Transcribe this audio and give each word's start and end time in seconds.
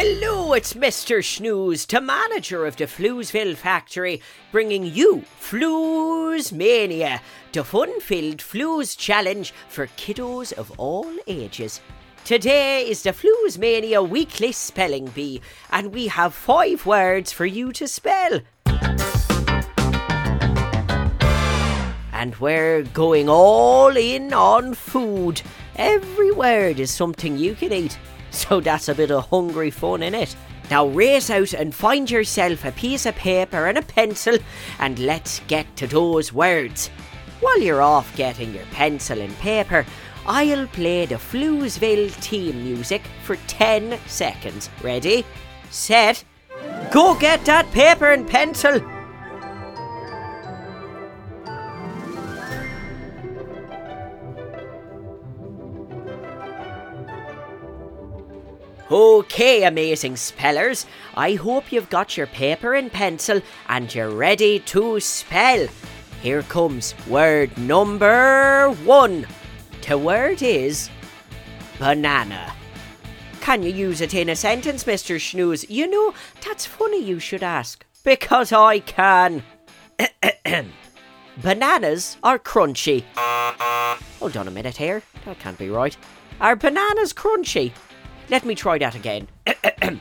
Hello, 0.00 0.52
it's 0.52 0.74
Mr. 0.74 1.24
Snooze, 1.24 1.84
the 1.84 2.00
manager 2.00 2.64
of 2.64 2.76
the 2.76 2.84
Floozeville 2.84 3.56
factory, 3.56 4.22
bringing 4.52 4.84
you 4.84 5.24
Flooze 5.40 6.52
Mania, 6.52 7.20
the 7.50 7.64
fun-filled 7.64 8.38
Flooze 8.38 8.96
challenge 8.96 9.52
for 9.68 9.88
kiddos 9.96 10.52
of 10.52 10.70
all 10.78 11.12
ages. 11.26 11.80
Today 12.24 12.88
is 12.88 13.02
the 13.02 13.10
Flooze 13.10 13.58
Mania 13.58 14.00
weekly 14.00 14.52
spelling 14.52 15.06
bee, 15.06 15.40
and 15.72 15.92
we 15.92 16.06
have 16.06 16.32
five 16.32 16.86
words 16.86 17.32
for 17.32 17.44
you 17.44 17.72
to 17.72 17.88
spell. 17.88 18.38
And 22.12 22.36
we're 22.36 22.84
going 22.84 23.28
all 23.28 23.96
in 23.96 24.32
on 24.32 24.74
food. 24.74 25.42
Every 25.74 26.30
word 26.30 26.78
is 26.78 26.92
something 26.92 27.36
you 27.36 27.56
can 27.56 27.72
eat. 27.72 27.98
So 28.38 28.60
that's 28.60 28.88
a 28.88 28.94
bit 28.94 29.10
of 29.10 29.28
hungry 29.28 29.70
fun 29.70 30.02
in 30.02 30.14
it. 30.14 30.36
Now 30.70 30.86
race 30.86 31.30
out 31.30 31.54
and 31.54 31.74
find 31.74 32.10
yourself 32.10 32.64
a 32.64 32.72
piece 32.72 33.06
of 33.06 33.16
paper 33.16 33.66
and 33.66 33.78
a 33.78 33.82
pencil 33.82 34.36
and 34.78 34.98
let's 34.98 35.40
get 35.48 35.76
to 35.76 35.86
those 35.86 36.32
words. 36.32 36.88
While 37.40 37.60
you're 37.60 37.82
off 37.82 38.14
getting 38.16 38.54
your 38.54 38.66
pencil 38.66 39.20
and 39.20 39.36
paper, 39.38 39.86
I'll 40.26 40.66
play 40.66 41.06
the 41.06 41.14
Floozeville 41.14 42.20
team 42.20 42.64
music 42.64 43.02
for 43.24 43.36
10 43.46 43.98
seconds. 44.06 44.68
Ready? 44.82 45.24
Set? 45.70 46.22
Go 46.90 47.18
get 47.18 47.44
that 47.46 47.70
paper 47.72 48.12
and 48.12 48.28
pencil! 48.28 48.97
Okay, 58.90 59.64
amazing 59.64 60.16
spellers. 60.16 60.86
I 61.14 61.34
hope 61.34 61.70
you've 61.70 61.90
got 61.90 62.16
your 62.16 62.26
paper 62.26 62.72
and 62.72 62.90
pencil 62.90 63.42
and 63.68 63.94
you're 63.94 64.08
ready 64.08 64.60
to 64.60 64.98
spell. 64.98 65.68
Here 66.22 66.42
comes 66.44 66.94
word 67.06 67.56
number 67.58 68.70
one. 68.84 69.26
The 69.86 69.98
word 69.98 70.40
is 70.40 70.88
banana. 71.78 72.54
Can 73.42 73.62
you 73.62 73.70
use 73.70 74.00
it 74.00 74.14
in 74.14 74.30
a 74.30 74.36
sentence, 74.36 74.84
Mr. 74.84 75.20
Snooze? 75.20 75.68
You 75.68 75.86
know, 75.86 76.14
that's 76.42 76.64
funny 76.64 77.02
you 77.02 77.20
should 77.20 77.42
ask. 77.42 77.84
Because 78.04 78.52
I 78.52 78.78
can. 78.78 79.42
Bananas 81.42 82.16
are 82.22 82.38
crunchy. 82.38 83.04
Hold 84.18 84.36
on 84.38 84.48
a 84.48 84.50
minute 84.50 84.78
here. 84.78 85.02
That 85.26 85.38
can't 85.40 85.58
be 85.58 85.68
right. 85.68 85.94
Are 86.40 86.56
bananas 86.56 87.12
crunchy? 87.12 87.72
Let 88.30 88.44
me 88.44 88.54
try 88.54 88.78
that 88.78 88.94
again. 88.94 89.28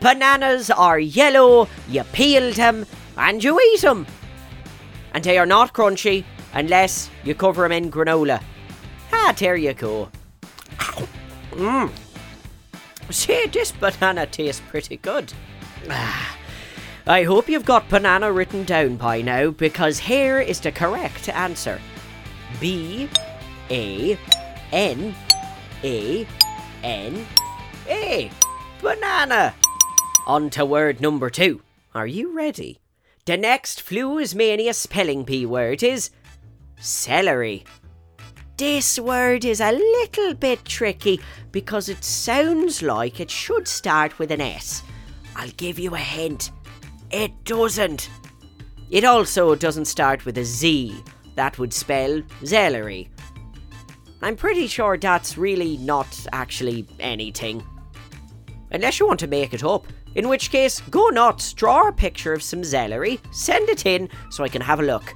Bananas 0.00 0.70
are 0.70 0.98
yellow, 0.98 1.68
you 1.88 2.04
peel 2.12 2.52
them, 2.52 2.86
and 3.16 3.42
you 3.42 3.60
eat 3.60 3.82
them. 3.82 4.06
And 5.12 5.24
they 5.24 5.38
are 5.38 5.46
not 5.46 5.74
crunchy 5.74 6.24
unless 6.54 7.10
you 7.24 7.34
cover 7.34 7.62
them 7.62 7.72
in 7.72 7.90
granola. 7.90 8.42
Ah, 9.12 9.34
there 9.36 9.56
you 9.56 9.74
go. 9.74 10.08
Mmm. 11.50 11.90
See, 13.10 13.46
this 13.46 13.72
banana 13.72 14.26
tastes 14.26 14.62
pretty 14.68 14.98
good. 14.98 15.32
Ah, 15.90 16.36
I 17.06 17.24
hope 17.24 17.48
you've 17.48 17.64
got 17.64 17.88
banana 17.88 18.30
written 18.30 18.64
down 18.64 18.96
by 18.96 19.22
now 19.22 19.50
because 19.50 19.98
here 19.98 20.40
is 20.40 20.60
the 20.60 20.70
correct 20.70 21.28
answer 21.30 21.80
B 22.60 23.08
A 23.70 24.18
N 24.72 25.14
A 25.82 26.26
N 26.82 27.26
A. 27.88 28.30
Banana. 28.82 29.54
On 30.26 30.50
to 30.50 30.64
word 30.64 31.00
number 31.00 31.30
two. 31.30 31.62
Are 31.94 32.06
you 32.06 32.36
ready? 32.36 32.80
The 33.24 33.36
next 33.36 33.84
Flooze 33.84 34.34
Mania 34.34 34.74
spelling 34.74 35.24
bee 35.24 35.46
word 35.46 35.82
is 35.82 36.10
celery. 36.80 37.64
This 38.58 38.98
word 38.98 39.44
is 39.44 39.60
a 39.60 39.72
little 39.72 40.34
bit 40.34 40.64
tricky 40.64 41.20
because 41.50 41.88
it 41.88 42.04
sounds 42.04 42.82
like 42.82 43.20
it 43.20 43.30
should 43.30 43.66
start 43.66 44.18
with 44.18 44.30
an 44.30 44.40
S. 44.40 44.82
I'll 45.34 45.50
give 45.56 45.78
you 45.78 45.94
a 45.94 45.98
hint. 45.98 46.50
It 47.10 47.44
doesn't. 47.44 48.10
It 48.90 49.04
also 49.04 49.54
doesn't 49.54 49.86
start 49.86 50.26
with 50.26 50.36
a 50.38 50.44
Z. 50.44 51.02
That 51.36 51.58
would 51.58 51.72
spell 51.72 52.22
celery. 52.44 53.10
I'm 54.20 54.36
pretty 54.36 54.66
sure 54.66 54.98
that's 54.98 55.38
really 55.38 55.76
not 55.78 56.26
actually 56.32 56.86
anything. 56.98 57.62
Unless 58.70 59.00
you 59.00 59.06
want 59.06 59.20
to 59.20 59.26
make 59.26 59.54
it 59.54 59.64
up. 59.64 59.86
In 60.14 60.28
which 60.28 60.50
case, 60.50 60.80
go 60.90 61.08
nuts, 61.08 61.52
draw 61.52 61.88
a 61.88 61.92
picture 61.92 62.32
of 62.32 62.42
some 62.42 62.64
celery, 62.64 63.20
send 63.30 63.68
it 63.68 63.86
in 63.86 64.08
so 64.30 64.44
I 64.44 64.48
can 64.48 64.62
have 64.62 64.80
a 64.80 64.84
look. 64.84 65.12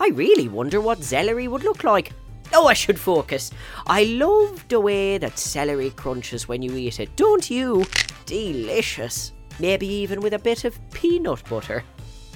I 0.00 0.08
really 0.08 0.48
wonder 0.48 0.80
what 0.80 1.04
celery 1.04 1.46
would 1.46 1.62
look 1.62 1.84
like. 1.84 2.12
Oh, 2.52 2.66
I 2.66 2.74
should 2.74 2.98
focus. 2.98 3.50
I 3.86 4.04
love 4.04 4.66
the 4.68 4.80
way 4.80 5.18
that 5.18 5.38
celery 5.38 5.90
crunches 5.90 6.48
when 6.48 6.60
you 6.60 6.74
eat 6.76 7.00
it, 7.00 7.14
don't 7.16 7.48
you? 7.48 7.84
Delicious. 8.26 9.32
Maybe 9.58 9.86
even 9.86 10.20
with 10.20 10.34
a 10.34 10.38
bit 10.38 10.64
of 10.64 10.78
peanut 10.90 11.48
butter. 11.48 11.84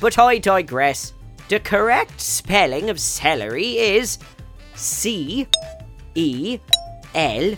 But 0.01 0.19
I 0.19 0.39
digress. 0.39 1.13
The 1.49 1.61
correct 1.61 2.21
spelling 2.21 2.91
of 2.91 3.01
celery 3.01 3.79
is 3.79 4.19
C 4.75 5.47
E 6.15 6.59
L 7.15 7.55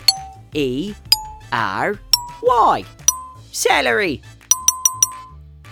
E 0.53 0.93
R 1.51 1.99
Y. 2.41 2.85
Celery. 3.51 4.21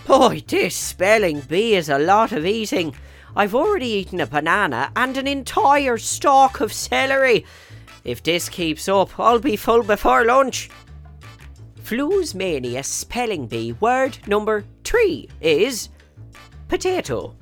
Boy, 0.06 0.42
this 0.46 0.74
spelling 0.74 1.40
bee 1.40 1.74
is 1.74 1.88
a 1.88 1.98
lot 1.98 2.32
of 2.32 2.46
eating. 2.46 2.94
I've 3.36 3.54
already 3.54 3.88
eaten 3.88 4.20
a 4.20 4.26
banana 4.26 4.90
and 4.96 5.16
an 5.16 5.26
entire 5.26 5.98
stalk 5.98 6.60
of 6.60 6.72
celery. 6.72 7.44
If 8.04 8.22
this 8.22 8.48
keeps 8.48 8.88
up, 8.88 9.18
I'll 9.20 9.38
be 9.38 9.56
full 9.56 9.82
before 9.82 10.24
lunch. 10.24 10.70
Flooze 11.82 12.34
Mania 12.34 12.82
spelling 12.82 13.46
bee 13.46 13.72
word 13.72 14.18
number 14.26 14.64
three 14.84 15.28
is 15.40 15.88
potato. 16.68 17.34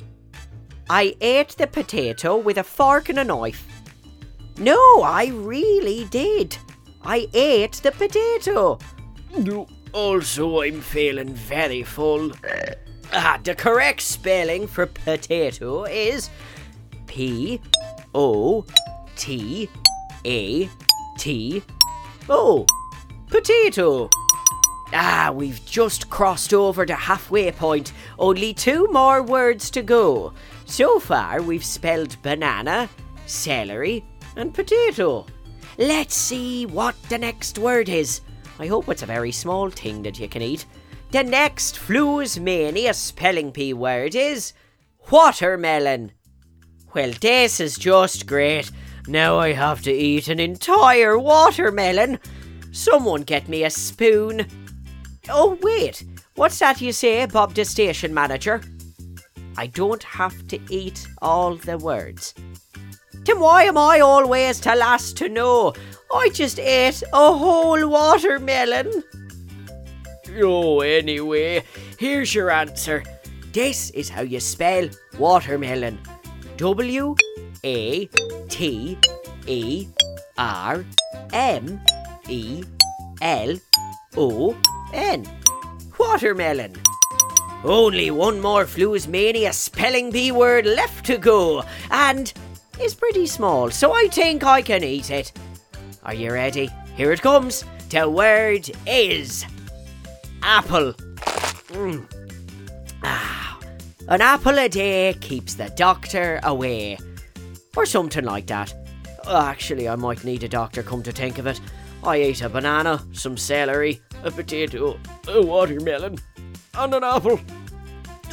I 0.88 1.16
ate 1.20 1.56
the 1.56 1.66
potato 1.66 2.36
with 2.36 2.58
a 2.58 2.64
fork 2.64 3.08
and 3.08 3.18
a 3.18 3.24
knife. 3.24 3.66
No, 4.58 5.02
I 5.02 5.32
really 5.34 6.04
did. 6.06 6.56
I 7.02 7.28
ate 7.34 7.80
the 7.82 7.92
potato. 7.92 8.78
Also, 9.92 10.62
I'm 10.62 10.80
feeling 10.80 11.34
very 11.34 11.82
full. 11.82 12.32
Ah, 13.12 13.38
the 13.42 13.54
correct 13.54 14.00
spelling 14.00 14.66
for 14.66 14.86
potato 14.86 15.84
is 15.84 16.28
P 17.06 17.60
O 18.14 18.64
T 19.16 19.68
A 20.24 20.68
T 21.18 21.62
O. 22.28 22.66
Potato. 23.28 24.10
Ah, 24.92 25.32
we've 25.34 25.64
just 25.66 26.08
crossed 26.10 26.54
over 26.54 26.86
the 26.86 26.94
halfway 26.94 27.50
point. 27.50 27.92
Only 28.18 28.54
two 28.54 28.86
more 28.92 29.22
words 29.22 29.70
to 29.70 29.82
go. 29.82 30.32
So 30.64 30.98
far, 30.98 31.42
we've 31.42 31.64
spelled 31.64 32.20
banana, 32.22 32.88
celery, 33.26 34.04
and 34.36 34.54
potato. 34.54 35.26
Let's 35.78 36.14
see 36.14 36.66
what 36.66 36.94
the 37.08 37.18
next 37.18 37.58
word 37.58 37.88
is. 37.88 38.20
I 38.58 38.66
hope 38.66 38.88
it's 38.88 39.02
a 39.02 39.06
very 39.06 39.32
small 39.32 39.70
thing 39.70 40.02
that 40.02 40.18
you 40.18 40.28
can 40.28 40.42
eat. 40.42 40.66
The 41.10 41.22
next 41.22 41.76
Flooze 41.76 42.40
Mania 42.40 42.94
spelling 42.94 43.50
bee 43.50 43.72
word 43.72 44.14
is 44.14 44.52
watermelon. 45.10 46.12
Well, 46.94 47.12
this 47.20 47.60
is 47.60 47.76
just 47.76 48.26
great. 48.26 48.70
Now 49.06 49.38
I 49.38 49.52
have 49.52 49.82
to 49.82 49.92
eat 49.92 50.28
an 50.28 50.40
entire 50.40 51.18
watermelon. 51.18 52.18
Someone 52.72 53.22
get 53.22 53.48
me 53.48 53.64
a 53.64 53.70
spoon. 53.70 54.46
Oh, 55.28 55.58
wait. 55.62 56.04
What's 56.34 56.58
that 56.58 56.80
you 56.80 56.92
say, 56.92 57.24
Bob 57.26 57.54
the 57.54 57.64
station 57.64 58.12
manager? 58.12 58.60
I 59.56 59.68
don't 59.68 60.02
have 60.02 60.46
to 60.48 60.58
eat 60.70 61.06
all 61.22 61.56
the 61.56 61.78
words. 61.78 62.34
Then 63.24 63.40
why 63.40 63.64
am 63.64 63.78
I 63.78 64.00
always 64.00 64.60
the 64.60 64.74
last 64.74 65.16
to 65.18 65.28
know? 65.28 65.72
I 66.16 66.30
just 66.30 66.58
ate 66.58 67.02
a 67.12 67.32
whole 67.32 67.86
watermelon. 67.88 69.04
Oh, 70.40 70.80
anyway, 70.80 71.62
here's 71.98 72.34
your 72.34 72.50
answer. 72.50 73.04
This 73.52 73.90
is 73.90 74.08
how 74.08 74.22
you 74.22 74.40
spell 74.40 74.88
watermelon. 75.18 75.98
W 76.56 77.14
A 77.64 78.06
T 78.48 78.98
E 79.46 79.88
R 80.38 80.84
M 81.34 81.80
E 82.28 82.64
L 83.20 83.56
O 84.16 84.56
N. 84.94 85.28
Watermelon. 85.98 86.74
Only 87.62 88.10
one 88.10 88.40
more 88.40 88.64
Flooze 88.64 89.06
Mania 89.06 89.52
spelling 89.52 90.10
bee 90.10 90.32
word 90.32 90.64
left 90.64 91.04
to 91.06 91.18
go, 91.18 91.62
and 91.90 92.32
it's 92.78 92.94
pretty 92.94 93.26
small, 93.26 93.70
so 93.70 93.92
I 93.92 94.08
think 94.08 94.44
I 94.44 94.62
can 94.62 94.82
eat 94.82 95.10
it. 95.10 95.32
Are 96.06 96.14
you 96.14 96.32
ready? 96.32 96.70
Here 96.94 97.10
it 97.10 97.20
comes. 97.20 97.64
The 97.90 98.08
word 98.08 98.70
is 98.86 99.44
apple. 100.40 100.92
Mm. 101.72 102.06
Ah, 103.02 103.58
an 104.06 104.20
apple 104.20 104.56
a 104.56 104.68
day 104.68 105.14
keeps 105.20 105.54
the 105.54 105.68
doctor 105.70 106.38
away. 106.44 106.96
Or 107.76 107.84
something 107.86 108.24
like 108.24 108.46
that. 108.46 108.72
Actually, 109.28 109.88
I 109.88 109.96
might 109.96 110.22
need 110.22 110.44
a 110.44 110.48
doctor 110.48 110.84
come 110.84 111.02
to 111.02 111.10
think 111.10 111.38
of 111.38 111.48
it. 111.48 111.60
I 112.04 112.18
ate 112.18 112.40
a 112.40 112.48
banana, 112.48 113.04
some 113.12 113.36
celery, 113.36 114.00
a 114.22 114.30
potato, 114.30 115.00
a 115.26 115.42
watermelon, 115.44 116.18
and 116.74 116.94
an 116.94 117.02
apple. 117.02 117.40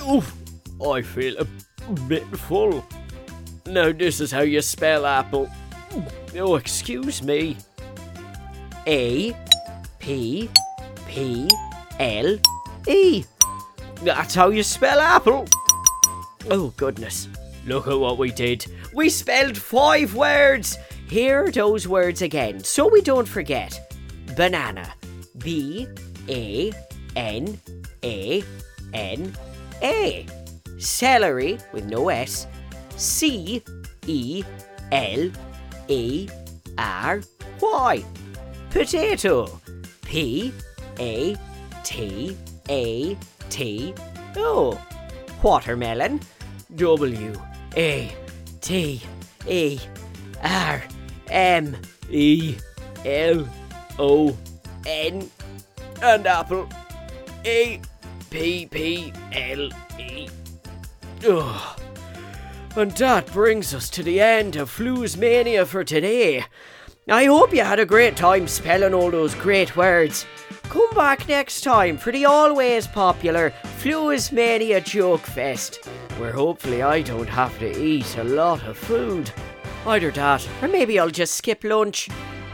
Oof, 0.08 0.32
I 0.80 1.02
feel 1.02 1.40
a 1.40 1.48
bit 2.08 2.28
full. 2.38 2.86
Now, 3.66 3.92
this 3.92 4.22
is 4.22 4.32
how 4.32 4.42
you 4.42 4.62
spell 4.62 5.08
apple. 5.08 5.50
Oh, 6.36 6.56
excuse 6.56 7.22
me. 7.22 7.58
A 8.88 9.36
P 10.00 10.50
P 11.08 11.50
L 12.00 12.38
E. 12.88 13.24
That's 14.02 14.34
how 14.34 14.50
you 14.50 14.64
spell 14.64 15.00
apple. 15.00 15.46
Oh, 16.50 16.74
goodness. 16.76 17.30
Look 17.66 17.88
at 17.88 17.98
what 17.98 18.18
we 18.18 18.32
did. 18.32 18.66
We 18.94 19.10
spelled 19.10 19.58
five 19.58 20.16
words. 20.16 20.78
Hear 21.08 21.52
those 21.52 21.88
words 21.88 22.22
again 22.22 22.64
so 22.64 22.88
we 22.88 23.02
don't 23.02 23.28
forget. 23.28 23.96
Banana. 24.36 24.94
B 25.38 25.88
A 26.28 26.72
N 27.16 27.60
A 28.04 28.44
N 28.94 29.34
A. 29.82 30.26
Celery 30.80 31.60
with 31.72 31.86
no 31.86 32.10
S. 32.10 32.48
C 32.96 33.64
E 34.08 34.44
L 34.92 35.30
A 35.90 36.28
R 36.78 37.22
Y. 37.62 38.04
Potato. 38.70 39.60
P 40.02 40.54
A 41.00 41.36
T 41.84 42.38
A 42.70 43.18
T 43.50 43.94
O. 44.38 44.80
Watermelon. 45.42 46.20
W 46.76 47.34
A 47.76 48.16
T 48.62 49.02
E 49.48 49.80
R 50.42 50.84
M 51.30 51.78
E 52.10 52.56
L 53.06 53.48
O 54.00 54.38
N. 54.86 55.30
And 56.02 56.28
apple. 56.28 56.68
A 57.46 57.80
P 58.30 58.66
P 58.66 59.14
L 59.32 59.70
E. 60.00 60.30
Ugh. 61.28 61.83
And 62.76 62.92
that 62.94 63.28
brings 63.28 63.76
us 63.76 63.88
to 63.92 64.02
the 64.02 64.20
end 64.20 64.56
of 64.56 64.76
Flooze 64.76 65.16
Mania 65.16 65.64
for 65.64 65.84
today. 65.84 66.44
I 67.08 67.26
hope 67.26 67.54
you 67.54 67.64
had 67.64 67.80
a 67.80 67.86
great 67.86 68.16
time 68.16 68.48
spelling 68.48 68.96
all 68.96 69.12
those 69.12 69.36
great 69.36 69.76
words. 69.76 70.26
Come 70.64 70.90
back 70.96 71.28
next 71.28 71.62
time 71.62 71.98
for 71.98 72.12
the 72.12 72.26
always 72.26 72.88
popular 72.88 73.54
Flooze 73.80 74.32
Mania 74.32 74.82
Joke 74.82 75.22
Fest, 75.22 75.86
where 76.18 76.32
hopefully 76.32 76.82
I 76.82 77.04
don't 77.04 77.30
have 77.30 77.58
to 77.60 77.80
eat 77.80 78.18
a 78.18 78.24
lot 78.24 78.64
of 78.64 78.76
food. 78.76 79.30
Either 79.86 80.10
that, 80.10 80.48
or 80.62 80.68
maybe 80.68 80.98
I'll 80.98 81.12
just 81.12 81.36
skip 81.36 81.64
lunch. 81.64 82.10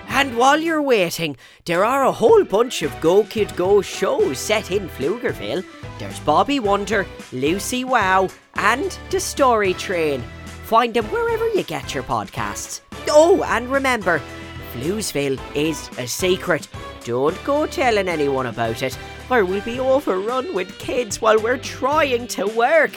And 0.09 0.35
while 0.37 0.59
you're 0.59 0.81
waiting, 0.81 1.37
there 1.65 1.85
are 1.85 2.03
a 2.03 2.11
whole 2.11 2.43
bunch 2.43 2.81
of 2.81 2.99
Go 2.99 3.23
Kid 3.23 3.55
Go 3.55 3.81
shows 3.81 4.37
set 4.37 4.71
in 4.71 4.89
Pflugerville. 4.89 5.63
There's 5.97 6.19
Bobby 6.21 6.59
Wonder, 6.59 7.05
Lucy 7.31 7.83
Wow, 7.83 8.27
and 8.55 8.97
The 9.11 9.19
Story 9.19 9.73
Train. 9.75 10.21
Find 10.63 10.93
them 10.93 11.05
wherever 11.05 11.47
you 11.49 11.63
get 11.63 11.93
your 11.93 12.03
podcasts. 12.03 12.81
Oh, 13.07 13.43
and 13.43 13.71
remember, 13.71 14.21
Floozeville 14.73 15.39
is 15.55 15.89
a 15.97 16.05
secret. 16.07 16.67
Don't 17.03 17.41
go 17.43 17.65
telling 17.65 18.09
anyone 18.09 18.47
about 18.47 18.83
it, 18.83 18.97
or 19.29 19.45
we'll 19.45 19.61
be 19.61 19.79
overrun 19.79 20.53
with 20.53 20.77
kids 20.79 21.21
while 21.21 21.39
we're 21.39 21.57
trying 21.57 22.27
to 22.27 22.45
work. 22.47 22.91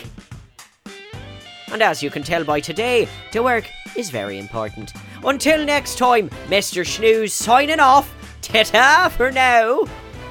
And 1.72 1.82
as 1.82 2.02
you 2.02 2.10
can 2.10 2.22
tell 2.22 2.44
by 2.44 2.60
today, 2.60 3.08
to 3.30 3.42
work 3.42 3.70
is 3.96 4.10
very 4.10 4.38
important. 4.38 4.92
Until 5.24 5.64
next 5.64 5.98
time, 5.98 6.28
Mr. 6.48 6.86
Snooze 6.86 7.32
signing 7.32 7.80
off. 7.80 8.14
Ta-ta 8.42 9.12
for 9.16 9.30
now. 9.30 9.84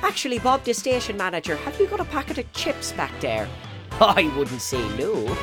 Actually, 0.04 0.40
Bob, 0.40 0.64
the 0.64 0.74
station 0.74 1.16
manager, 1.18 1.56
have 1.58 1.80
you 1.80 1.88
got 1.88 2.00
a 2.00 2.06
packet 2.06 2.38
of 2.38 2.52
chips 2.54 2.92
back 2.94 3.12
there? 3.20 3.48
I 4.02 4.32
wouldn't 4.36 4.62
say 4.62 4.86
no. 4.98 5.38